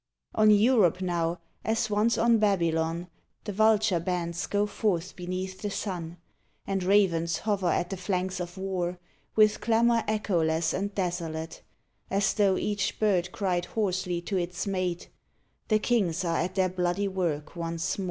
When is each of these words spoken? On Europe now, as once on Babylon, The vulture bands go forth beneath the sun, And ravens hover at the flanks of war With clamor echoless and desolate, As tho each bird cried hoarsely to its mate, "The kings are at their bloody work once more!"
On 0.33 0.49
Europe 0.49 0.99
now, 0.99 1.37
as 1.63 1.87
once 1.87 2.17
on 2.17 2.39
Babylon, 2.39 3.07
The 3.43 3.51
vulture 3.51 3.99
bands 3.99 4.47
go 4.47 4.65
forth 4.65 5.15
beneath 5.15 5.61
the 5.61 5.69
sun, 5.69 6.17
And 6.65 6.83
ravens 6.83 7.37
hover 7.37 7.69
at 7.69 7.91
the 7.91 7.97
flanks 7.97 8.39
of 8.39 8.57
war 8.57 8.97
With 9.35 9.61
clamor 9.61 10.03
echoless 10.07 10.73
and 10.73 10.91
desolate, 10.95 11.61
As 12.09 12.33
tho 12.33 12.57
each 12.57 12.99
bird 12.99 13.31
cried 13.31 13.65
hoarsely 13.65 14.21
to 14.21 14.37
its 14.37 14.65
mate, 14.65 15.09
"The 15.67 15.77
kings 15.77 16.25
are 16.25 16.37
at 16.37 16.55
their 16.55 16.69
bloody 16.69 17.07
work 17.07 17.55
once 17.55 17.99
more!" 17.99 17.99